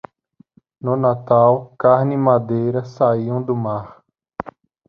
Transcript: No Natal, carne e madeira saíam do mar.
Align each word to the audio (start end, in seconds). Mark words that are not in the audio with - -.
No 0.81 0.95
Natal, 0.95 1.75
carne 1.77 2.15
e 2.15 2.17
madeira 2.17 2.83
saíam 2.83 3.39
do 3.39 3.55
mar. 3.55 4.01